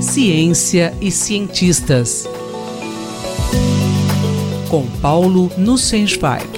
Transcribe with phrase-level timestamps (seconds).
[0.00, 2.26] Ciência e cientistas.
[4.70, 6.48] Com Paulo Nussensweig.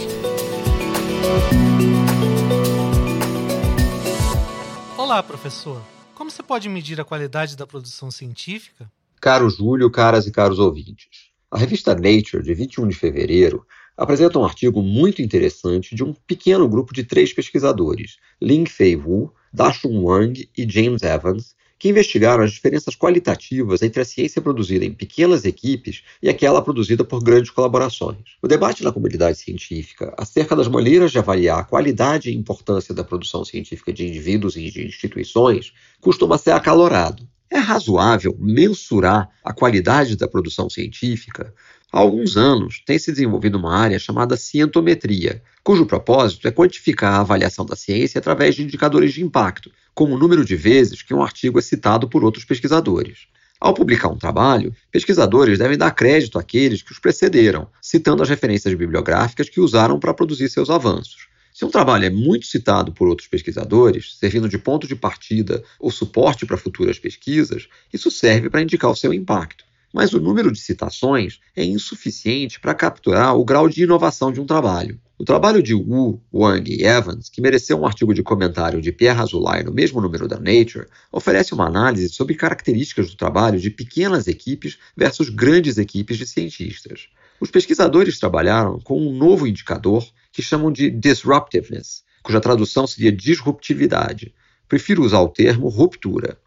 [4.96, 5.82] Olá, professor.
[6.14, 8.90] Como você pode medir a qualidade da produção científica?
[9.20, 11.30] Caro Júlio, caras e caros ouvintes.
[11.50, 13.66] A revista Nature, de 21 de fevereiro,
[13.96, 19.32] apresenta um artigo muito interessante de um pequeno grupo de três pesquisadores, Ling Fei Wu,
[19.52, 24.92] Dashun Wang e James Evans, que investigaram as diferenças qualitativas entre a ciência produzida em
[24.92, 28.18] pequenas equipes e aquela produzida por grandes colaborações.
[28.42, 33.02] O debate na comunidade científica acerca das maneiras de avaliar a qualidade e importância da
[33.02, 37.26] produção científica de indivíduos e de instituições costuma ser acalorado.
[37.48, 41.52] É razoável mensurar a qualidade da produção científica?
[41.90, 47.20] Há alguns anos tem se desenvolvido uma área chamada cientometria, cujo propósito é quantificar a
[47.20, 51.22] avaliação da ciência através de indicadores de impacto, como o número de vezes que um
[51.22, 53.26] artigo é citado por outros pesquisadores.
[53.60, 58.72] Ao publicar um trabalho, pesquisadores devem dar crédito àqueles que os precederam, citando as referências
[58.72, 61.28] bibliográficas que usaram para produzir seus avanços.
[61.52, 65.90] Se um trabalho é muito citado por outros pesquisadores, servindo de ponto de partida ou
[65.90, 69.64] suporte para futuras pesquisas, isso serve para indicar o seu impacto.
[69.92, 74.46] Mas o número de citações é insuficiente para capturar o grau de inovação de um
[74.46, 74.98] trabalho.
[75.20, 79.20] O trabalho de Wu, Wang e Evans, que mereceu um artigo de comentário de Pierre
[79.20, 84.26] Azoulay no mesmo número da Nature, oferece uma análise sobre características do trabalho de pequenas
[84.26, 87.10] equipes versus grandes equipes de cientistas.
[87.38, 94.34] Os pesquisadores trabalharam com um novo indicador que chamam de disruptiveness, cuja tradução seria disruptividade.
[94.66, 96.38] Prefiro usar o termo ruptura.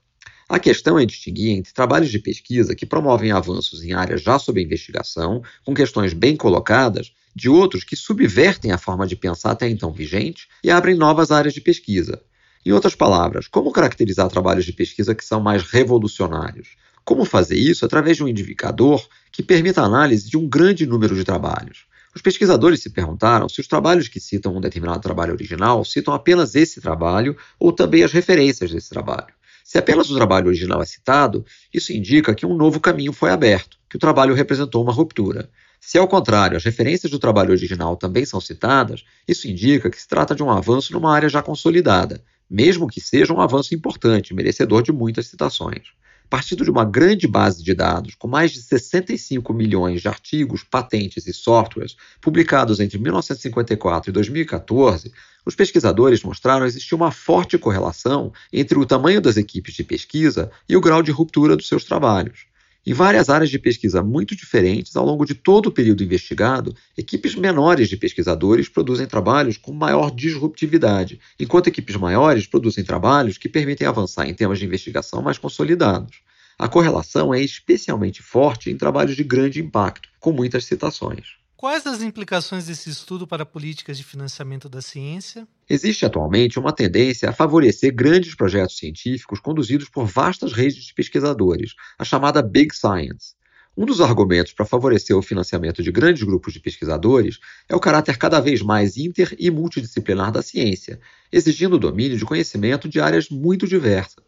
[0.49, 4.59] A questão é distinguir entre trabalhos de pesquisa que promovem avanços em áreas já sob
[4.59, 9.91] investigação, com questões bem colocadas, de outros que subvertem a forma de pensar até então
[9.91, 12.21] vigente e abrem novas áreas de pesquisa.
[12.65, 16.69] Em outras palavras, como caracterizar trabalhos de pesquisa que são mais revolucionários?
[17.03, 21.15] Como fazer isso através de um indicador que permita a análise de um grande número
[21.15, 21.85] de trabalhos?
[22.15, 26.55] Os pesquisadores se perguntaram se os trabalhos que citam um determinado trabalho original citam apenas
[26.55, 29.33] esse trabalho ou também as referências desse trabalho.
[29.63, 33.77] Se apenas o trabalho original é citado, isso indica que um novo caminho foi aberto,
[33.89, 35.49] que o trabalho representou uma ruptura.
[35.85, 40.07] Se, ao contrário, as referências do trabalho original também são citadas, isso indica que se
[40.07, 44.81] trata de um avanço numa área já consolidada, mesmo que seja um avanço importante, merecedor
[44.81, 45.91] de muitas citações
[46.29, 51.27] partindo de uma grande base de dados com mais de 65 milhões de artigos, patentes
[51.27, 55.13] e softwares publicados entre 1954 e 2014,
[55.45, 60.75] os pesquisadores mostraram existir uma forte correlação entre o tamanho das equipes de pesquisa e
[60.75, 62.47] o grau de ruptura dos seus trabalhos.
[62.85, 67.33] Em várias áreas de pesquisa muito diferentes, ao longo de todo o período investigado, equipes
[67.33, 73.87] menores de pesquisadores produzem trabalhos com maior disruptividade, enquanto equipes maiores produzem trabalhos que permitem
[73.87, 76.19] avançar em temas de investigação mais consolidados.
[76.59, 81.42] A correlação é especialmente forte em trabalhos de grande impacto, com muitas citações.
[81.63, 85.47] Quais as implicações desse estudo para políticas de financiamento da ciência?
[85.69, 91.73] Existe atualmente uma tendência a favorecer grandes projetos científicos conduzidos por vastas redes de pesquisadores,
[91.97, 93.35] a chamada Big Science.
[93.77, 98.17] Um dos argumentos para favorecer o financiamento de grandes grupos de pesquisadores é o caráter
[98.17, 100.99] cada vez mais inter e multidisciplinar da ciência,
[101.31, 104.25] exigindo o domínio de conhecimento de áreas muito diversas.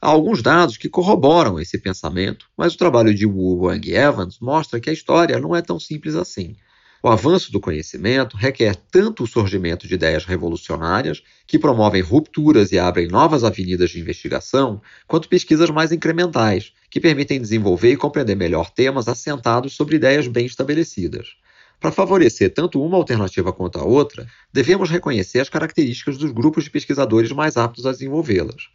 [0.00, 4.80] Há alguns dados que corroboram esse pensamento, mas o trabalho de Wu Wang Evans mostra
[4.80, 6.56] que a história não é tão simples assim.
[7.02, 12.78] O avanço do conhecimento requer tanto o surgimento de ideias revolucionárias, que promovem rupturas e
[12.78, 18.68] abrem novas avenidas de investigação, quanto pesquisas mais incrementais, que permitem desenvolver e compreender melhor
[18.68, 21.36] temas assentados sobre ideias bem estabelecidas.
[21.80, 26.70] Para favorecer tanto uma alternativa quanto a outra, devemos reconhecer as características dos grupos de
[26.70, 28.68] pesquisadores mais aptos a desenvolvê-las.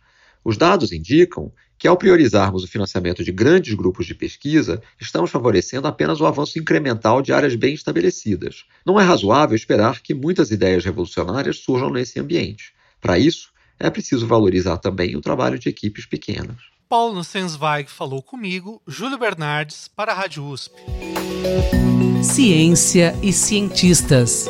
[0.45, 5.88] Os dados indicam que, ao priorizarmos o financiamento de grandes grupos de pesquisa, estamos favorecendo
[5.88, 8.63] apenas o avanço incremental de áreas bem estabelecidas.
[8.85, 12.73] Não é razoável esperar que muitas ideias revolucionárias surjam nesse ambiente.
[13.01, 16.57] Para isso, é preciso valorizar também o trabalho de equipes pequenas.
[16.88, 20.75] Paulo Sensweig falou comigo, Júlio Bernardes, para a Rádio USP.
[22.24, 24.45] Ciência e cientistas.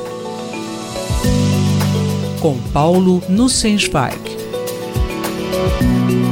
[2.41, 4.35] Com Paulo Nussensweig.
[5.56, 6.25] Bye.